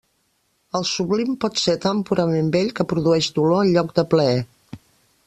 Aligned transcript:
El 0.79 0.85
sublim 0.91 1.35
pot 1.43 1.61
ser 1.65 1.75
tan 1.83 2.01
purament 2.11 2.49
bell 2.57 2.73
que 2.81 2.89
produeix 2.95 3.29
dolor 3.37 3.63
en 3.67 3.73
lloc 3.77 3.97
de 4.01 4.07
plaer. 4.15 4.39